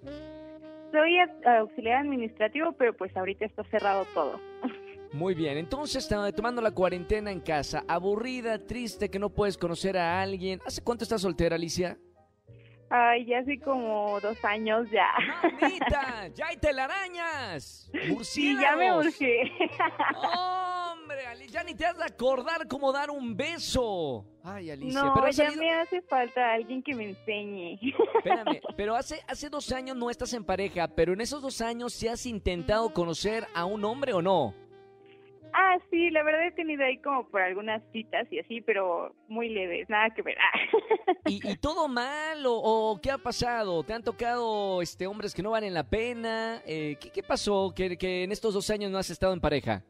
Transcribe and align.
Soy 0.93 1.19
auxiliar 1.44 1.99
administrativo, 1.99 2.72
pero 2.72 2.94
pues 2.94 3.15
ahorita 3.16 3.44
está 3.44 3.62
cerrado 3.65 4.06
todo. 4.15 4.41
Muy 5.13 5.35
bien, 5.35 5.57
entonces 5.57 6.09
tomando 6.37 6.61
la 6.61 6.71
cuarentena 6.71 7.31
en 7.31 7.41
casa, 7.41 7.85
aburrida, 7.89 8.59
triste, 8.59 9.11
que 9.11 9.19
no 9.19 9.31
puedes 9.31 9.57
conocer 9.57 9.97
a 9.97 10.21
alguien. 10.21 10.61
¿Hace 10.67 10.83
cuánto 10.83 11.05
estás 11.05 11.23
soltera, 11.23 11.57
Alicia? 11.57 11.97
Ay, 12.91 13.27
ya 13.27 13.41
hace 13.41 13.61
como 13.61 14.19
dos 14.21 14.43
años 14.45 14.87
ya. 14.91 15.09
¡Mamita! 15.61 16.29
¡Ya 16.35 16.47
hay 16.47 16.57
telarañas! 16.57 17.91
Sí, 18.23 18.57
ya 18.59 18.77
me. 18.77 18.91
¡Hombre, 18.91 21.27
Ali, 21.27 21.49
ya 21.49 21.63
ni 21.65 21.75
te 21.75 21.85
has 21.85 21.99
de 21.99 22.05
acordar 22.05 22.67
cómo 22.67 22.91
dar 22.93 23.11
un 23.11 23.37
beso! 23.37 24.25
Ay, 24.43 24.71
Alicia, 24.71 25.03
No, 25.03 25.13
pero 25.15 25.27
ya 25.31 25.45
salido- 25.47 25.63
me 25.63 25.71
hace 25.75 26.01
falta 26.03 26.55
alguien 26.55 26.83
que 26.83 26.95
me 26.95 27.11
enseñe. 27.11 27.79
Espérame, 28.17 28.61
pero 28.77 28.97
hace, 28.97 29.21
hace 29.29 29.51
dos 29.51 29.71
años 29.73 29.95
no 29.97 30.09
estás 30.09 30.33
en 30.33 30.45
pareja, 30.45 30.89
pero 30.89 31.13
en 31.13 31.21
esos 31.21 31.43
dos 31.43 31.61
años 31.61 31.93
¿sí 31.93 32.09
has 32.09 32.25
intentado 32.25 32.91
conocer 32.95 33.47
a 33.55 33.67
un 33.67 33.85
hombre 33.85 34.15
o 34.15 34.23
no? 34.23 34.55
Ah, 35.53 35.79
sí, 35.91 36.11
la 36.11 36.23
verdad 36.23 36.47
he 36.47 36.53
tenido 36.53 36.85
ahí 36.85 36.99
como 36.99 37.29
por 37.29 37.41
algunas 37.41 37.83
citas 37.93 38.27
y 38.31 38.39
así, 38.39 38.61
pero 38.61 39.15
muy 39.29 39.49
leves, 39.49 39.89
nada 39.89 40.11
que 40.11 40.23
ver. 40.23 40.37
¿Y, 41.27 41.41
y 41.47 41.57
todo 41.57 41.89
mal 41.89 42.45
o, 42.47 42.55
o 42.55 43.01
qué 43.01 43.11
ha 43.11 43.19
pasado? 43.19 43.83
¿Te 43.83 43.93
han 43.93 44.03
tocado 44.03 44.83
este 44.83 45.07
hombres 45.07 45.35
que 45.35 45.43
no 45.43 45.51
valen 45.51 45.75
la 45.75 45.85
pena? 45.85 46.63
Eh, 46.67 46.97
¿qué, 47.01 47.11
qué 47.11 47.23
pasó 47.23 47.73
que, 47.75 47.97
que 47.97 48.25
en 48.25 48.33
estos 48.33 48.55
dos 48.55 48.69
años 48.71 48.91
no 48.91 48.99
has 48.99 49.11
estado 49.11 49.33
en 49.33 49.41
pareja? 49.41 49.83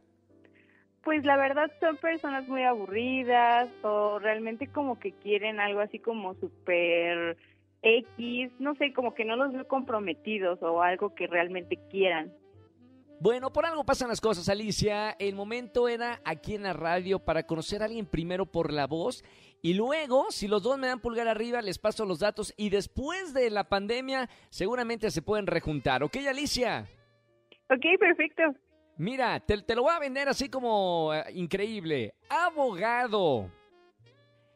Pues 1.03 1.23
la 1.23 1.37
verdad 1.37 1.71
son 1.79 1.97
personas 1.97 2.47
muy 2.47 2.63
aburridas 2.63 3.69
o 3.83 4.19
realmente 4.19 4.67
como 4.67 4.99
que 4.99 5.13
quieren 5.13 5.59
algo 5.59 5.79
así 5.79 5.99
como 5.99 6.35
súper 6.35 7.37
X, 7.81 8.51
no 8.59 8.75
sé, 8.75 8.93
como 8.93 9.13
que 9.13 9.23
no 9.25 9.35
los 9.35 9.53
veo 9.53 9.67
comprometidos 9.67 10.61
o 10.61 10.81
algo 10.81 11.15
que 11.15 11.27
realmente 11.27 11.79
quieran. 11.89 12.31
Bueno, 13.21 13.51
por 13.51 13.65
algo 13.65 13.83
pasan 13.83 14.07
las 14.07 14.21
cosas, 14.21 14.47
Alicia. 14.47 15.11
El 15.19 15.35
momento 15.35 15.89
era 15.89 16.21
aquí 16.23 16.55
en 16.55 16.63
la 16.63 16.71
radio 16.71 17.19
para 17.19 17.43
conocer 17.43 17.81
a 17.81 17.85
alguien 17.85 18.05
primero 18.05 18.45
por 18.45 18.71
la 18.71 18.87
voz 18.87 19.25
y 19.61 19.73
luego, 19.73 20.27
si 20.31 20.47
los 20.47 20.63
dos 20.63 20.77
me 20.77 20.87
dan 20.87 21.01
pulgar 21.01 21.27
arriba, 21.27 21.61
les 21.61 21.79
paso 21.79 22.05
los 22.05 22.19
datos 22.19 22.53
y 22.55 22.69
después 22.69 23.33
de 23.33 23.49
la 23.49 23.67
pandemia 23.67 24.29
seguramente 24.49 25.11
se 25.11 25.21
pueden 25.21 25.47
rejuntar. 25.47 26.01
¿Ok, 26.01 26.15
Alicia? 26.29 26.87
Ok, 27.69 27.99
perfecto. 27.99 28.43
Mira, 28.95 29.41
te, 29.41 29.61
te 29.63 29.75
lo 29.75 29.83
voy 29.83 29.91
a 29.93 29.99
vender 29.99 30.29
así 30.29 30.49
como 30.49 31.13
eh, 31.13 31.25
increíble. 31.33 32.13
Abogado. 32.29 33.51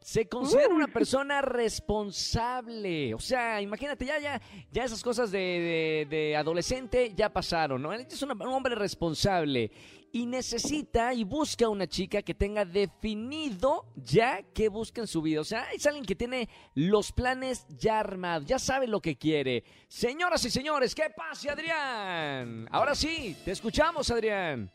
Se 0.04 0.28
considera 0.28 0.70
una 0.74 0.88
persona 0.88 1.42
responsable. 1.42 3.14
O 3.14 3.20
sea, 3.20 3.62
imagínate, 3.62 4.06
ya, 4.06 4.20
ya, 4.20 4.42
ya 4.72 4.84
esas 4.84 5.02
cosas 5.04 5.32
de, 5.32 5.40
de- 5.40 6.08
de 6.10 6.36
adolescente 6.36 7.14
ya 7.16 7.32
pasaron, 7.32 7.82
¿no? 7.82 7.94
Es 7.94 8.22
un 8.22 8.42
hombre 8.42 8.76
responsable 8.76 9.72
y 10.12 10.26
necesita 10.28 11.14
y 11.14 11.24
busca 11.24 11.68
una 11.70 11.88
chica 11.88 12.22
que 12.22 12.36
tenga 12.36 12.66
definido 12.66 13.86
ya 13.96 14.44
qué 14.54 14.70
busca 14.70 15.02
en 15.02 15.08
su 15.08 15.22
vida. 15.22 15.42
O 15.42 15.44
sea, 15.44 15.72
es 15.72 15.86
alguien 15.88 16.06
que 16.06 16.16
tiene 16.16 16.48
los 16.76 17.12
planes 17.12 17.66
ya 17.70 18.00
armados, 18.00 18.46
ya 18.48 18.60
sabe 18.60 18.86
lo 18.88 19.02
que 19.02 19.16
quiere. 19.18 19.64
Señoras 19.88 20.46
y 20.46 20.52
señores, 20.52 20.94
¿qué 20.94 21.10
pase, 21.16 21.50
Adrián? 21.50 22.68
Ahora 22.72 22.94
sí, 22.94 23.36
te 23.44 23.52
escuchamos, 23.52 24.12
Adrián. 24.12 24.72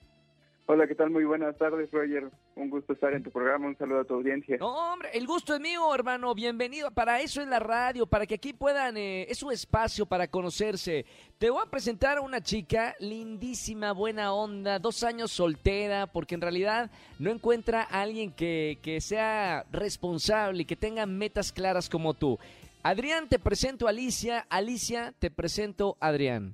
Hola, 0.71 0.87
¿qué 0.87 0.95
tal? 0.95 1.09
Muy 1.09 1.25
buenas 1.25 1.57
tardes, 1.57 1.91
Roger. 1.91 2.29
Un 2.55 2.69
gusto 2.69 2.93
estar 2.93 3.15
en 3.15 3.23
tu 3.23 3.31
programa. 3.31 3.69
Un 3.69 3.79
saludo 3.79 4.01
a 4.01 4.05
tu 4.05 4.13
audiencia. 4.13 4.59
No, 4.59 4.93
hombre, 4.93 5.09
el 5.15 5.27
gusto 5.27 5.55
es 5.55 5.61
mío, 5.61 5.95
hermano. 5.95 6.35
Bienvenido. 6.35 6.91
Para 6.91 7.23
eso 7.23 7.41
es 7.41 7.49
la 7.49 7.59
radio, 7.59 8.05
para 8.07 8.27
que 8.27 8.35
aquí 8.35 8.53
puedan, 8.53 8.99
eh, 8.99 9.23
es 9.31 9.39
su 9.39 9.51
espacio 9.51 10.05
para 10.05 10.29
conocerse. 10.29 11.07
Te 11.39 11.49
voy 11.49 11.63
a 11.65 11.71
presentar 11.71 12.19
a 12.19 12.21
una 12.21 12.43
chica 12.43 12.95
lindísima, 13.01 13.93
buena 13.93 14.35
onda, 14.35 14.79
dos 14.79 15.05
años 15.05 15.33
soltera, 15.33 16.07
porque 16.07 16.35
en 16.35 16.43
realidad 16.43 16.91
no 17.19 17.31
encuentra 17.31 17.85
a 17.85 18.03
alguien 18.03 18.31
que, 18.31 18.77
que 18.83 19.01
sea 19.01 19.65
responsable 19.73 20.65
y 20.65 20.67
que 20.67 20.77
tenga 20.77 21.07
metas 21.07 21.51
claras 21.51 21.89
como 21.89 22.13
tú. 22.13 22.39
Adrián, 22.83 23.27
te 23.31 23.39
presento 23.39 23.87
a 23.87 23.91
Alicia. 23.91 24.45
Alicia, 24.51 25.15
te 25.19 25.31
presento 25.31 25.97
a 25.99 26.09
Adrián. 26.09 26.53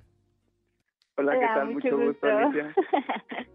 Hola, 1.17 1.33
¿qué 1.33 1.39
Hola, 1.39 1.55
tal? 1.57 1.71
Mucho 1.71 1.99
gusto, 1.99 2.27
Alicia. 2.29 2.73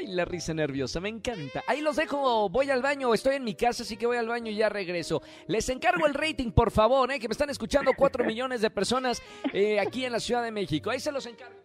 Ay, 0.00 0.06
la 0.06 0.24
risa 0.24 0.54
nerviosa, 0.54 0.98
me 0.98 1.10
encanta. 1.10 1.62
Ahí 1.66 1.82
los 1.82 1.96
dejo, 1.96 2.48
voy 2.48 2.70
al 2.70 2.80
baño, 2.80 3.12
estoy 3.12 3.36
en 3.36 3.44
mi 3.44 3.54
casa, 3.54 3.82
así 3.82 3.98
que 3.98 4.06
voy 4.06 4.16
al 4.16 4.28
baño 4.28 4.50
y 4.50 4.56
ya 4.56 4.70
regreso. 4.70 5.20
Les 5.46 5.68
encargo 5.68 6.06
el 6.06 6.14
rating, 6.14 6.52
por 6.52 6.70
favor, 6.70 7.12
eh, 7.12 7.18
que 7.18 7.28
me 7.28 7.32
están 7.32 7.50
escuchando 7.50 7.92
cuatro 7.94 8.24
millones 8.24 8.62
de 8.62 8.70
personas 8.70 9.22
eh, 9.52 9.78
aquí 9.78 10.06
en 10.06 10.12
la 10.12 10.20
Ciudad 10.20 10.42
de 10.42 10.52
México. 10.52 10.88
Ahí 10.88 11.00
se 11.00 11.12
los 11.12 11.26
encargo. 11.26 11.58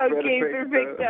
Ok, 0.00 0.24
perfecto. 0.40 1.02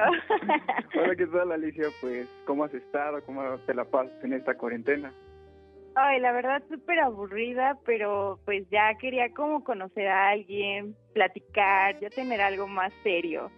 Hola, 1.00 1.14
¿qué 1.16 1.26
tal, 1.28 1.52
Alicia? 1.52 1.86
Pues, 2.00 2.26
¿cómo 2.44 2.64
has 2.64 2.74
estado? 2.74 3.22
¿Cómo 3.24 3.56
te 3.58 3.72
la 3.72 3.84
pasas 3.84 4.12
en 4.24 4.32
esta 4.32 4.54
cuarentena? 4.56 5.14
Ay, 5.94 6.18
la 6.18 6.32
verdad 6.32 6.60
súper 6.68 6.98
aburrida, 6.98 7.78
pero 7.86 8.40
pues 8.44 8.68
ya 8.68 8.92
quería 9.00 9.32
como 9.32 9.62
conocer 9.62 10.08
a 10.08 10.30
alguien, 10.30 10.96
platicar, 11.12 12.00
ya 12.00 12.10
tener 12.10 12.40
algo 12.40 12.66
más 12.66 12.92
serio. 13.04 13.48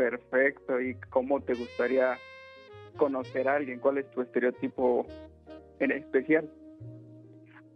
Perfecto. 0.00 0.80
¿Y 0.80 0.94
cómo 1.10 1.42
te 1.42 1.52
gustaría 1.52 2.16
conocer 2.96 3.46
a 3.46 3.56
alguien? 3.56 3.80
¿Cuál 3.80 3.98
es 3.98 4.10
tu 4.12 4.22
estereotipo 4.22 5.06
en 5.78 5.90
especial? 5.90 6.48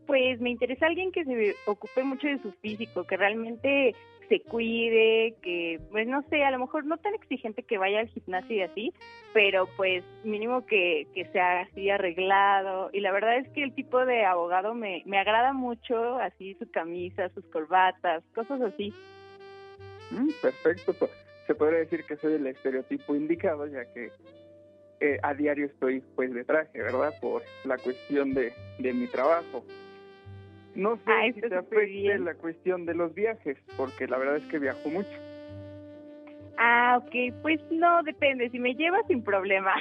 Pues 0.07 0.41
me 0.41 0.49
interesa 0.49 0.87
alguien 0.87 1.13
que 1.13 1.25
se 1.25 1.55
ocupe 1.67 2.03
mucho 2.03 2.27
de 2.27 2.39
su 2.39 2.51
físico, 2.63 3.05
que 3.05 3.19
realmente 3.19 3.95
se 4.31 4.41
cuide, 4.41 5.35
que 5.43 5.79
pues 5.91 6.07
no 6.07 6.23
sé, 6.31 6.43
a 6.45 6.51
lo 6.51 6.61
mejor 6.61 6.87
no 6.87 6.97
tan 6.97 7.13
exigente 7.13 7.63
que 7.63 7.77
vaya 7.77 8.01
al 8.01 8.09
gimnasio 8.09 8.57
y 8.57 8.63
así, 8.63 8.95
pero 9.35 9.69
pues 9.77 10.03
mínimo 10.25 10.65
que, 10.65 11.07
que 11.15 11.27
sea 11.27 11.61
así 11.61 11.91
arreglado. 11.91 12.89
Y 12.95 13.01
la 13.01 13.13
verdad 13.13 13.37
es 13.37 13.51
que 13.51 13.63
el 13.63 13.75
tipo 13.75 14.03
de 14.07 14.25
abogado 14.25 14.73
me, 14.73 15.03
me 15.05 15.19
agrada 15.19 15.53
mucho, 15.53 16.17
así 16.17 16.55
su 16.55 16.71
camisa, 16.71 17.29
sus 17.35 17.45
corbatas, 17.51 18.25
cosas 18.35 18.63
así. 18.63 18.95
Mm, 20.11 20.31
perfecto. 20.41 20.95
Se 21.47 21.55
podría 21.55 21.81
decir 21.81 22.05
que 22.05 22.17
soy 22.17 22.35
el 22.35 22.47
estereotipo 22.47 23.15
indicado, 23.15 23.67
ya 23.67 23.85
que 23.93 24.11
eh, 25.01 25.19
a 25.23 25.35
diario 25.35 25.67
estoy 25.67 26.03
pues 26.17 26.33
de 26.33 26.45
traje, 26.45 26.81
¿verdad? 26.81 27.13
Por 27.21 27.43
la 27.65 27.77
cuestión 27.79 28.33
de, 28.35 28.53
de 28.79 28.93
mi 28.93 29.07
trabajo. 29.09 29.65
No 30.75 30.97
sé 30.97 31.03
Ah, 31.07 31.23
si 31.35 31.41
te 31.41 31.55
afecte 31.55 32.19
la 32.19 32.35
cuestión 32.35 32.87
de 32.87 32.95
los 32.95 33.15
viajes, 33.15 33.57
porque 33.77 34.09
la 34.09 34.19
verdad 34.19 34.37
es 34.39 34.45
que 34.47 34.59
viajo 34.59 34.89
mucho. 34.89 35.09
Ah, 36.57 36.99
ok, 37.03 37.35
pues 37.43 37.61
no, 37.71 38.03
depende, 38.05 38.49
si 38.51 38.59
me 38.59 38.75
llevas 38.75 39.07
sin 39.09 39.23
problema. 39.23 39.75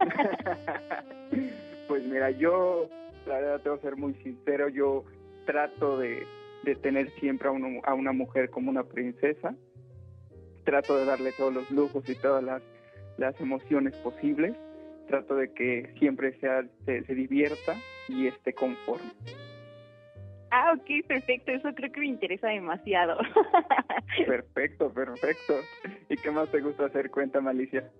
pues 1.88 2.04
mira, 2.04 2.30
yo, 2.32 2.88
la 3.26 3.34
verdad, 3.40 3.60
tengo 3.62 3.76
que 3.76 3.82
ser 3.82 3.96
muy 3.96 4.14
sincero, 4.14 4.68
yo 4.68 5.04
trato 5.46 5.98
de, 5.98 6.24
de 6.64 6.74
tener 6.76 7.10
siempre 7.12 7.48
a, 7.48 7.52
uno- 7.52 7.80
a 7.84 7.94
una 7.94 8.12
mujer 8.12 8.50
como 8.50 8.70
una 8.70 8.84
princesa, 8.84 9.54
trato 10.70 10.96
de 10.96 11.04
darle 11.04 11.32
todos 11.32 11.52
los 11.52 11.68
lujos 11.72 12.08
y 12.08 12.14
todas 12.14 12.44
las, 12.44 12.62
las 13.18 13.38
emociones 13.40 13.92
posibles, 13.96 14.54
trato 15.08 15.34
de 15.34 15.52
que 15.52 15.92
siempre 15.98 16.38
sea, 16.38 16.64
se, 16.84 17.02
se 17.02 17.14
divierta 17.16 17.74
y 18.08 18.28
esté 18.28 18.52
conforme. 18.52 19.10
ah, 20.52 20.72
ok, 20.76 21.06
perfecto, 21.08 21.50
eso 21.50 21.74
creo 21.74 21.90
que 21.90 21.98
me 22.00 22.06
interesa 22.06 22.48
demasiado. 22.48 23.18
Perfecto, 24.26 24.92
perfecto. 24.92 25.54
¿Y 26.08 26.16
qué 26.16 26.30
más 26.30 26.50
te 26.50 26.60
gusta 26.60 26.86
hacer? 26.86 27.10
Cuéntame, 27.10 27.50
Alicia. 27.50 27.90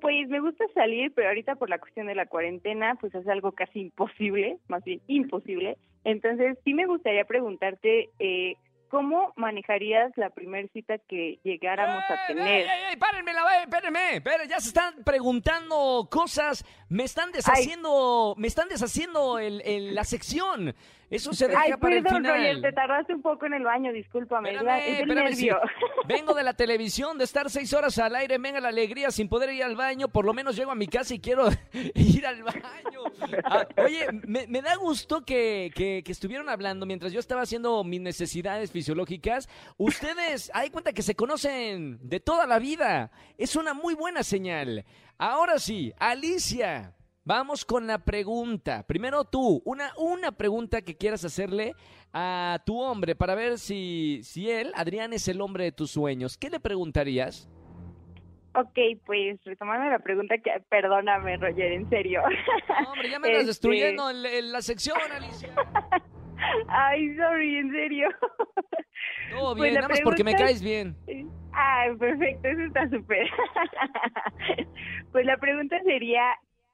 Pues 0.00 0.28
me 0.28 0.40
gusta 0.40 0.64
salir, 0.74 1.12
pero 1.14 1.28
ahorita 1.28 1.56
por 1.56 1.70
la 1.70 1.78
cuestión 1.78 2.06
de 2.06 2.14
la 2.14 2.26
cuarentena, 2.26 2.96
pues 3.00 3.14
es 3.14 3.26
algo 3.28 3.52
casi 3.52 3.80
imposible, 3.80 4.58
más 4.68 4.82
bien 4.84 5.00
imposible. 5.08 5.76
Entonces, 6.04 6.56
sí 6.64 6.72
me 6.74 6.86
gustaría 6.86 7.24
preguntarte, 7.24 8.08
eh, 8.18 8.54
¿cómo 8.90 9.32
manejarías 9.36 10.12
la 10.16 10.30
primer 10.30 10.68
cita 10.72 10.98
que 10.98 11.38
llegáramos 11.44 12.02
a 12.10 12.14
¡Ey, 12.26 12.34
tener? 12.34 12.46
ey, 12.46 12.68
ey, 12.68 12.84
ey! 12.90 12.96
párenme, 12.96 13.32
la, 13.32 13.40
ey, 13.56 13.62
espérenme, 13.62 14.16
espérenme, 14.16 14.48
ya 14.48 14.60
se 14.60 14.68
están 14.68 15.02
preguntando 15.04 16.08
cosas, 16.10 16.64
me 16.88 17.04
están 17.04 17.30
deshaciendo, 17.32 18.34
me 18.36 18.48
están 18.48 18.68
deshaciendo 18.68 19.38
el, 19.38 19.62
el- 19.62 19.94
la 19.94 20.04
sección. 20.04 20.74
Eso 21.10 21.32
se 21.32 21.48
deja 21.48 21.62
Ay, 21.62 21.72
para 21.72 21.96
el 21.96 22.02
perdón, 22.04 22.22
final. 22.22 22.36
Roger, 22.38 22.62
te 22.62 22.72
tardaste 22.72 23.14
un 23.14 23.22
poco 23.22 23.46
en 23.46 23.54
el 23.54 23.64
baño, 23.64 23.92
discúlpame, 23.92 24.52
Espérame, 24.52 24.78
es 24.78 25.00
el 25.00 25.10
espérame, 25.10 25.34
sí. 25.34 25.48
Vengo 26.06 26.34
de 26.34 26.44
la 26.44 26.54
televisión, 26.54 27.18
de 27.18 27.24
estar 27.24 27.50
seis 27.50 27.72
horas 27.74 27.98
al 27.98 28.14
aire, 28.14 28.38
venga 28.38 28.60
la 28.60 28.68
alegría 28.68 29.10
sin 29.10 29.28
poder 29.28 29.52
ir 29.52 29.64
al 29.64 29.74
baño. 29.76 30.08
Por 30.08 30.24
lo 30.24 30.32
menos 30.32 30.54
llego 30.56 30.70
a 30.70 30.74
mi 30.76 30.86
casa 30.86 31.12
y 31.14 31.18
quiero 31.20 31.48
ir 31.94 32.26
al 32.26 32.42
baño. 32.44 33.00
Ah, 33.44 33.66
oye, 33.84 34.06
me, 34.26 34.46
me 34.46 34.62
da 34.62 34.76
gusto 34.76 35.24
que, 35.24 35.70
que- 35.74 36.02
que 36.04 36.12
estuvieron 36.12 36.48
hablando 36.48 36.86
mientras 36.86 37.12
yo 37.12 37.18
estaba 37.20 37.42
haciendo 37.42 37.82
mis 37.84 38.00
necesidades 38.00 38.70
fisiológicas. 38.70 39.48
Ustedes, 39.78 40.50
hay 40.54 40.70
cuenta 40.70 40.92
que 40.92 41.02
se 41.02 41.14
conocen 41.16 41.98
de 42.02 42.20
toda 42.20 42.46
la 42.46 42.58
vida. 42.60 43.10
Es 43.36 43.56
una 43.56 43.74
muy 43.74 43.94
buena 43.94 44.22
señal. 44.22 44.84
Ahora 45.18 45.58
sí, 45.58 45.92
Alicia. 45.98 46.94
Vamos 47.30 47.64
con 47.64 47.86
la 47.86 47.98
pregunta. 47.98 48.84
Primero 48.88 49.22
tú, 49.24 49.62
una, 49.64 49.92
una 49.96 50.32
pregunta 50.32 50.82
que 50.82 50.96
quieras 50.96 51.24
hacerle 51.24 51.74
a 52.12 52.58
tu 52.66 52.80
hombre 52.80 53.14
para 53.14 53.36
ver 53.36 53.56
si, 53.60 54.18
si 54.24 54.50
él, 54.50 54.72
Adrián, 54.74 55.12
es 55.12 55.28
el 55.28 55.40
hombre 55.40 55.62
de 55.62 55.70
tus 55.70 55.92
sueños. 55.92 56.36
¿Qué 56.36 56.50
le 56.50 56.58
preguntarías? 56.58 57.48
Ok, 58.56 58.76
pues 59.06 59.38
retomando 59.44 59.88
la 59.88 60.00
pregunta 60.00 60.38
que, 60.38 60.50
perdóname, 60.70 61.36
Roger, 61.36 61.70
en 61.70 61.88
serio. 61.88 62.20
No, 62.82 62.90
hombre, 62.94 63.08
ya 63.08 63.20
me 63.20 63.30
Este- 63.30 63.44
destruyendo 63.46 64.10
el- 64.10 64.50
la 64.50 64.60
sección, 64.60 64.98
Alicia. 65.14 65.50
Ay, 66.66 67.14
sorry, 67.14 67.58
en 67.58 67.70
serio. 67.70 68.08
Todo 69.30 69.54
Pues 69.54 69.62
bien, 69.70 69.74
la 69.74 69.80
nada 69.82 69.88
más 69.90 70.00
porque 70.02 70.24
me 70.24 70.34
caes 70.34 70.60
bien. 70.60 70.96
Ah, 71.52 71.84
perfecto, 71.96 72.48
eso 72.48 72.62
está 72.62 72.88
súper. 72.90 73.28
pues 75.12 75.24
la 75.24 75.36
pregunta 75.36 75.76
sería, 75.84 76.24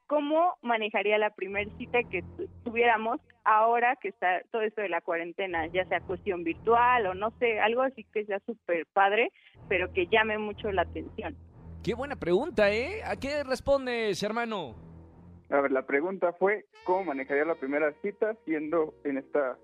¿cómo 0.06 0.56
manejaría 0.62 1.18
la 1.18 1.30
primer 1.30 1.68
cita 1.78 1.98
que 2.10 2.22
tu- 2.36 2.48
tuviéramos 2.64 3.20
ahora 3.44 3.96
que 3.96 4.08
está 4.08 4.40
todo 4.50 4.62
esto 4.62 4.80
de 4.82 4.88
la 4.88 5.00
cuarentena, 5.00 5.66
ya 5.68 5.84
sea 5.86 6.00
cuestión 6.00 6.44
virtual 6.44 7.06
o 7.06 7.14
no 7.14 7.30
sé, 7.38 7.60
algo 7.60 7.82
así 7.82 8.04
que 8.12 8.24
sea 8.24 8.40
súper 8.46 8.86
padre, 8.92 9.30
pero 9.68 9.92
que 9.92 10.06
llame 10.06 10.38
mucho 10.38 10.70
la 10.72 10.82
atención? 10.82 11.36
Qué 11.82 11.94
buena 11.94 12.16
pregunta, 12.16 12.70
¿eh? 12.72 13.02
¿A 13.04 13.16
qué 13.16 13.44
respondes, 13.44 14.22
hermano? 14.22 14.74
A 15.50 15.60
ver, 15.60 15.70
la 15.70 15.86
pregunta 15.86 16.32
fue, 16.32 16.64
¿cómo 16.84 17.04
manejaría 17.04 17.44
la 17.44 17.54
primera 17.54 17.92
cita 18.02 18.34
siendo 18.44 18.94
en 19.04 19.18
esta 19.18 19.56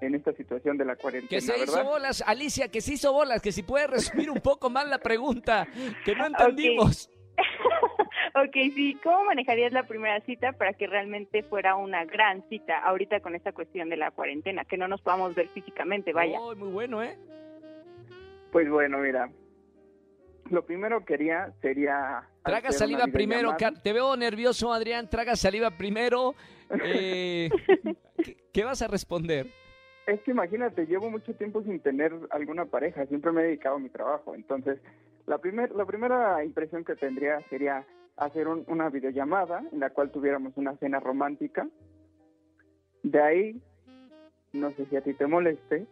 en 0.00 0.14
esta 0.14 0.32
situación 0.34 0.76
de 0.76 0.84
la 0.84 0.96
cuarentena, 0.96 1.28
Que 1.30 1.40
se 1.40 1.52
verdad? 1.52 1.66
hizo 1.80 1.84
bolas, 1.84 2.22
Alicia, 2.26 2.68
que 2.68 2.80
se 2.80 2.94
hizo 2.94 3.12
bolas, 3.12 3.40
que 3.40 3.52
si 3.52 3.62
puedes 3.62 3.88
resumir 3.88 4.28
un 4.30 4.40
poco 4.40 4.68
más 4.68 4.86
la 4.88 4.98
pregunta, 4.98 5.66
que 6.04 6.14
no 6.14 6.26
entendimos. 6.26 7.08
Ok, 8.34 8.52
sí, 8.74 8.98
¿cómo 9.02 9.24
manejarías 9.24 9.72
la 9.72 9.84
primera 9.84 10.20
cita 10.20 10.52
para 10.52 10.72
que 10.74 10.86
realmente 10.86 11.42
fuera 11.42 11.76
una 11.76 12.04
gran 12.04 12.42
cita 12.48 12.78
ahorita 12.78 13.20
con 13.20 13.34
esta 13.34 13.52
cuestión 13.52 13.88
de 13.88 13.96
la 13.96 14.10
cuarentena, 14.10 14.64
que 14.64 14.76
no 14.76 14.88
nos 14.88 15.00
podamos 15.00 15.34
ver 15.34 15.48
físicamente, 15.48 16.12
vaya? 16.12 16.38
Ay, 16.38 16.56
muy 16.56 16.70
bueno, 16.70 17.02
¿eh? 17.02 17.16
Pues 18.52 18.68
bueno, 18.68 18.98
mira, 18.98 19.30
lo 20.50 20.64
primero 20.64 21.04
que 21.04 21.14
haría 21.14 21.52
sería... 21.60 22.22
Traga 22.44 22.72
saliva 22.72 23.06
primero, 23.06 23.56
te 23.82 23.92
veo 23.92 24.16
nervioso, 24.16 24.72
Adrián. 24.72 25.08
Traga 25.08 25.36
saliva 25.36 25.70
primero. 25.70 26.34
Eh, 26.82 27.50
¿qué, 28.24 28.36
qué 28.52 28.64
vas 28.64 28.80
a 28.80 28.88
responder? 28.88 29.46
Es 30.06 30.20
que 30.22 30.32
imagínate, 30.32 30.86
llevo 30.86 31.10
mucho 31.10 31.34
tiempo 31.34 31.62
sin 31.62 31.78
tener 31.78 32.12
alguna 32.30 32.64
pareja, 32.64 33.06
siempre 33.06 33.32
me 33.32 33.42
he 33.42 33.44
dedicado 33.44 33.76
a 33.76 33.78
mi 33.78 33.90
trabajo, 33.90 34.34
entonces 34.34 34.80
la, 35.26 35.38
primer, 35.38 35.70
la 35.72 35.84
primera 35.84 36.42
impresión 36.42 36.84
que 36.84 36.96
tendría 36.96 37.40
sería 37.48 37.86
hacer 38.16 38.48
un- 38.48 38.64
una 38.68 38.88
videollamada 38.90 39.62
en 39.72 39.80
la 39.80 39.90
cual 39.90 40.10
tuviéramos 40.10 40.56
una 40.56 40.76
cena 40.76 41.00
romántica. 41.00 41.68
De 43.02 43.20
ahí, 43.20 43.62
no 44.52 44.70
sé 44.72 44.86
si 44.86 44.96
a 44.96 45.02
ti 45.02 45.14
te 45.14 45.26
moleste, 45.26 45.86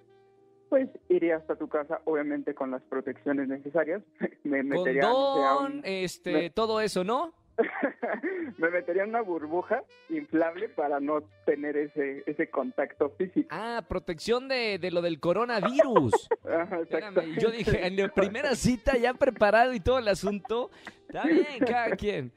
pues 0.69 0.89
iría 1.09 1.37
hasta 1.37 1.57
tu 1.57 1.69
casa, 1.69 2.01
obviamente 2.05 2.55
con 2.55 2.71
las 2.71 2.83
protecciones 2.83 3.49
necesarias. 3.49 4.03
me 4.45 4.63
metería, 4.63 5.03
no 5.03 5.35
sé, 5.35 5.43
a 5.45 5.55
Condón, 5.55 5.73
un- 5.79 5.81
este, 5.85 6.33
me- 6.33 6.51
todo 6.51 6.81
eso, 6.81 7.05
¿no? 7.05 7.33
me 8.59 8.71
metería 8.71 9.03
en 9.03 9.11
una 9.11 9.21
burbuja 9.21 9.83
inflable 10.09 10.69
para 10.69 11.01
no 11.01 11.23
tener 11.45 11.77
ese, 11.77 12.23
ese 12.27 12.49
contacto 12.49 13.11
físico. 13.11 13.49
Ah, 13.51 13.85
protección 13.89 14.49
de, 14.49 14.79
de 14.79 14.91
lo 14.91 15.03
del 15.03 15.21
coronavirus. 15.21 16.29
Ajá, 16.45 16.81
Espérame, 16.81 17.39
yo 17.39 17.51
dije, 17.51 17.87
en 17.87 17.97
la 17.97 18.09
primera 18.09 18.55
cita 18.55 18.97
ya 18.97 19.15
preparado 19.15 19.75
y 19.75 19.81
todo 19.81 19.99
el 19.99 20.09
asunto. 20.09 20.71
Está 21.09 21.25
bien, 21.27 21.59
cada 21.67 21.97
quien. 21.97 22.33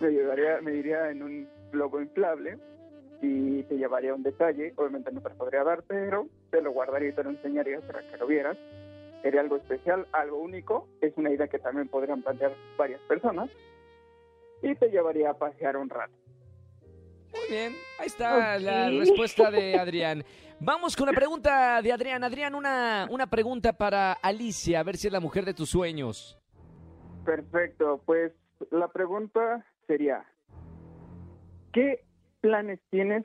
me 0.00 0.10
llevaría, 0.10 0.60
me 0.60 0.74
iría 0.74 1.10
en 1.10 1.22
un 1.22 1.48
globo 1.72 2.00
inflable 2.00 2.58
y 3.20 3.64
te 3.64 3.76
llevaría 3.76 4.14
un 4.14 4.22
detalle, 4.22 4.72
obviamente 4.76 5.10
no 5.10 5.20
te 5.20 5.30
lo 5.30 5.34
podría 5.36 5.64
dar, 5.64 5.82
pero 5.82 6.28
te 6.50 6.62
lo 6.62 6.70
guardaría 6.70 7.08
y 7.08 7.12
te 7.12 7.24
lo 7.24 7.30
enseñaría 7.30 7.80
para 7.80 8.08
que 8.08 8.16
lo 8.16 8.26
vieras. 8.26 8.56
Sería 9.22 9.40
algo 9.40 9.56
especial, 9.56 10.06
algo 10.12 10.38
único, 10.38 10.88
es 11.00 11.12
una 11.16 11.30
idea 11.32 11.48
que 11.48 11.58
también 11.58 11.88
podrían 11.88 12.22
plantear 12.22 12.52
varias 12.76 13.00
personas 13.02 13.50
y 14.62 14.74
te 14.74 14.88
llevaría 14.88 15.30
a 15.30 15.34
pasear 15.34 15.76
un 15.76 15.88
rato. 15.88 16.12
Muy 17.32 17.48
bien, 17.50 17.72
ahí 17.98 18.06
está 18.06 18.58
la 18.58 18.90
respuesta 18.90 19.50
de 19.50 19.78
Adrián. 19.78 20.24
Vamos 20.60 20.96
con 20.96 21.06
la 21.06 21.12
pregunta 21.12 21.80
de 21.82 21.92
Adrián. 21.92 22.24
Adrián, 22.24 22.54
una, 22.54 23.06
una 23.10 23.26
pregunta 23.26 23.72
para 23.72 24.12
Alicia, 24.12 24.80
a 24.80 24.82
ver 24.82 24.96
si 24.96 25.06
es 25.06 25.12
la 25.12 25.20
mujer 25.20 25.44
de 25.44 25.54
tus 25.54 25.70
sueños. 25.70 26.38
Perfecto, 27.24 28.02
pues 28.04 28.32
la 28.70 28.88
pregunta 28.88 29.64
sería, 29.86 30.24
¿qué 31.72 32.04
planes 32.40 32.80
tienes 32.90 33.24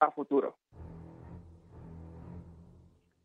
a 0.00 0.10
futuro? 0.10 0.56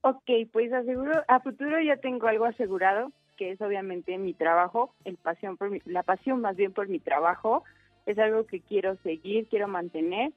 Ok, 0.01 0.29
pues 0.51 0.71
aseguro, 0.71 1.13
a 1.27 1.39
futuro 1.39 1.81
ya 1.81 1.97
tengo 1.97 2.27
algo 2.27 2.45
asegurado, 2.45 3.11
que 3.37 3.51
es 3.51 3.61
obviamente 3.61 4.17
mi 4.17 4.33
trabajo, 4.33 4.93
el 5.05 5.15
pasión 5.17 5.55
por 5.55 5.69
mi- 5.69 5.81
la 5.85 6.03
pasión 6.03 6.41
más 6.41 6.55
bien 6.55 6.73
por 6.73 6.89
mi 6.89 6.99
trabajo, 6.99 7.63
es 8.05 8.17
algo 8.19 8.45
que 8.45 8.61
quiero 8.61 8.95
seguir, 8.97 9.47
quiero 9.47 9.67
mantener, 9.67 10.31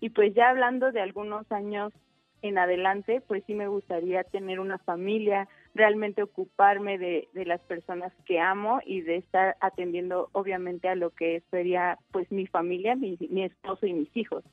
y 0.00 0.10
pues 0.10 0.34
ya 0.34 0.50
hablando 0.50 0.92
de 0.92 1.00
algunos 1.00 1.50
años 1.52 1.92
en 2.42 2.58
adelante, 2.58 3.22
pues 3.26 3.42
sí 3.46 3.54
me 3.54 3.68
gustaría 3.68 4.22
tener 4.24 4.60
una 4.60 4.78
familia, 4.78 5.48
realmente 5.74 6.22
ocuparme 6.22 6.98
de, 6.98 7.28
las 7.34 7.60
personas 7.62 8.12
que 8.24 8.40
amo 8.40 8.80
y 8.84 9.02
de 9.02 9.16
estar 9.16 9.56
atendiendo 9.60 10.28
obviamente 10.32 10.88
a 10.88 10.94
lo 10.94 11.10
que 11.10 11.42
sería 11.50 11.98
pues 12.12 12.30
mi 12.30 12.46
familia, 12.46 12.94
mi, 12.94 13.16
mi 13.30 13.44
esposo 13.44 13.86
y 13.86 13.92
mis 13.92 14.16
hijos. 14.16 14.44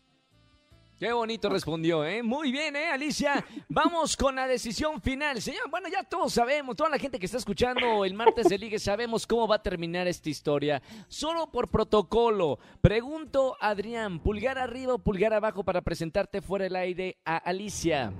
Qué 1.03 1.11
bonito 1.11 1.49
respondió, 1.49 2.05
¿eh? 2.05 2.23
Muy 2.23 2.49
bien, 2.49 2.77
¿eh, 2.77 2.87
Alicia? 2.87 3.43
Vamos 3.67 4.15
con 4.15 4.37
la 4.37 4.47
decisión 4.47 5.01
final. 5.01 5.41
Señor, 5.41 5.69
bueno, 5.69 5.89
ya 5.89 6.01
todos 6.05 6.31
sabemos, 6.31 6.77
toda 6.77 6.89
la 6.89 6.97
gente 6.97 7.19
que 7.19 7.25
está 7.25 7.39
escuchando 7.39 8.05
el 8.05 8.13
martes 8.13 8.47
de 8.47 8.57
Ligue, 8.57 8.79
sabemos 8.79 9.27
cómo 9.27 9.45
va 9.45 9.57
a 9.57 9.61
terminar 9.61 10.07
esta 10.07 10.29
historia. 10.29 10.81
Solo 11.09 11.51
por 11.51 11.69
protocolo. 11.69 12.57
Pregunto, 12.79 13.57
Adrián, 13.59 14.19
pulgar 14.23 14.57
arriba 14.57 14.93
o 14.93 14.97
pulgar 14.97 15.33
abajo 15.33 15.65
para 15.65 15.81
presentarte 15.81 16.39
fuera 16.39 16.63
del 16.63 16.77
aire 16.77 17.17
a 17.25 17.35
Alicia. 17.35 18.13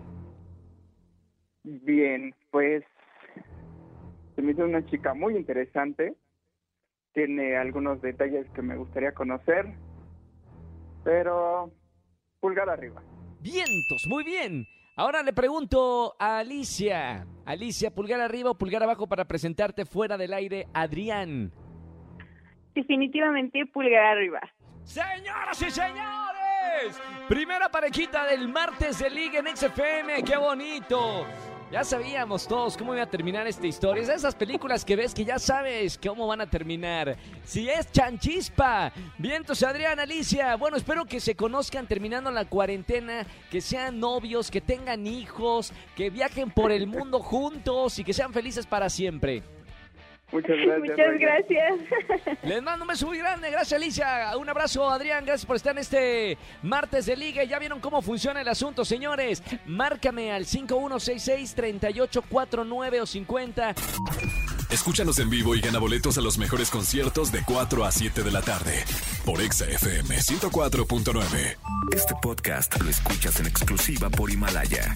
Bien, 1.63 2.35
pues 2.51 2.83
se 4.35 4.41
me 4.41 4.51
hizo 4.51 4.65
una 4.65 4.85
chica 4.87 5.13
muy 5.13 5.37
interesante, 5.37 6.15
tiene 7.13 7.55
algunos 7.55 8.01
detalles 8.01 8.45
que 8.49 8.61
me 8.61 8.75
gustaría 8.75 9.13
conocer, 9.13 9.73
pero 11.05 11.71
pulgar 12.43 12.69
arriba. 12.69 13.01
Vientos, 13.39 14.05
muy 14.05 14.25
bien. 14.25 14.67
Ahora 14.97 15.23
le 15.23 15.31
pregunto 15.31 16.13
a 16.19 16.39
Alicia. 16.39 17.25
Alicia, 17.45 17.89
pulgar 17.89 18.19
arriba 18.19 18.51
o 18.51 18.57
pulgar 18.57 18.83
abajo 18.83 19.07
para 19.07 19.23
presentarte 19.23 19.85
fuera 19.85 20.17
del 20.17 20.33
aire, 20.33 20.67
Adrián. 20.73 21.53
Definitivamente 22.75 23.65
pulgar 23.67 24.17
arriba. 24.17 24.41
Señoras 24.83 25.62
y 25.62 25.71
señores, 25.71 27.01
primera 27.29 27.69
parejita 27.69 28.25
del 28.25 28.50
martes 28.50 29.00
de 29.00 29.09
Liga 29.09 29.39
en 29.39 29.55
XFM, 29.55 30.21
qué 30.25 30.35
bonito. 30.35 31.25
Ya 31.73 31.83
sabíamos 31.83 32.47
todos 32.47 32.77
cómo 32.77 32.93
iba 32.93 33.01
a 33.01 33.09
terminar 33.09 33.47
esta 33.47 33.65
historia. 33.65 33.99
Es 33.99 34.07
de 34.07 34.13
esas 34.13 34.35
películas 34.35 34.85
que 34.85 34.95
ves 34.95 35.11
que 35.11 35.25
ya 35.25 35.39
sabes 35.39 35.97
cómo 35.97 36.27
van 36.27 36.41
a 36.41 36.47
terminar. 36.47 37.17
Si 37.43 37.67
es 37.67 37.91
Chanchispa, 37.91 38.93
vientos 39.17 39.63
Adrián, 39.63 39.99
Alicia. 39.99 40.55
Bueno, 40.55 40.77
espero 40.77 41.03
que 41.05 41.19
se 41.19 41.33
conozcan 41.33 41.87
terminando 41.87 42.29
la 42.29 42.45
cuarentena, 42.45 43.25
que 43.49 43.59
sean 43.59 43.99
novios, 43.99 44.51
que 44.51 44.61
tengan 44.61 45.07
hijos, 45.07 45.73
que 45.95 46.11
viajen 46.11 46.51
por 46.51 46.71
el 46.71 46.85
mundo 46.85 47.19
juntos 47.21 47.97
y 47.97 48.03
que 48.03 48.13
sean 48.13 48.33
felices 48.33 48.67
para 48.67 48.87
siempre. 48.87 49.41
Muchas 50.33 50.57
gracias. 50.65 50.97
Muchas 50.97 51.19
gracias. 51.19 51.73
Les 52.43 52.61
mando 52.61 52.83
un 52.83 52.89
beso 52.89 53.07
muy 53.07 53.17
grande. 53.19 53.49
Gracias, 53.51 53.79
Alicia. 53.79 54.35
Un 54.37 54.49
abrazo, 54.49 54.89
Adrián. 54.89 55.23
Gracias 55.25 55.45
por 55.45 55.55
estar 55.55 55.71
en 55.73 55.77
este 55.77 56.37
martes 56.63 57.05
de 57.05 57.15
liga. 57.15 57.43
Ya 57.43 57.59
vieron 57.59 57.79
cómo 57.79 58.01
funciona 58.01 58.41
el 58.41 58.47
asunto, 58.47 58.83
señores. 58.83 59.43
Márcame 59.65 60.31
al 60.33 60.45
5166-3849 60.45 63.01
o 63.01 63.05
50. 63.05 63.75
Escúchanos 64.71 65.19
en 65.19 65.29
vivo 65.29 65.53
y 65.55 65.61
gana 65.61 65.77
boletos 65.77 66.17
a 66.17 66.21
los 66.21 66.39
mejores 66.39 66.71
conciertos 66.71 67.31
de 67.31 67.43
4 67.45 67.85
a 67.85 67.91
7 67.91 68.23
de 68.23 68.31
la 68.31 68.41
tarde 68.41 68.83
por 69.23 69.39
Exa 69.39 69.65
FM 69.65 70.15
104.9. 70.17 71.57
Este 71.95 72.15
podcast 72.21 72.81
lo 72.81 72.89
escuchas 72.89 73.39
en 73.39 73.45
exclusiva 73.45 74.09
por 74.09 74.31
Himalaya. 74.31 74.95